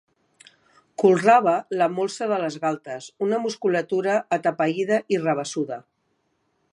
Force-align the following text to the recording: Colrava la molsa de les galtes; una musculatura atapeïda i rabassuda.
Colrava 1.03 1.53
la 1.81 1.89
molsa 1.97 2.29
de 2.31 2.39
les 2.45 2.57
galtes; 2.65 3.11
una 3.27 3.41
musculatura 3.45 4.15
atapeïda 4.39 4.99
i 5.17 5.21
rabassuda. 5.27 5.79